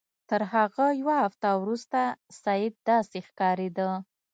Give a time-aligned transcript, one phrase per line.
[0.29, 2.01] تر هغه یوه هفته وروسته
[2.41, 3.89] سید داسې ښکارېده.